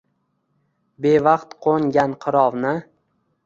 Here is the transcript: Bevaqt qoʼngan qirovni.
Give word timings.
Bevaqt 1.01 1.51
qoʼngan 1.63 2.11
qirovni. 2.21 2.75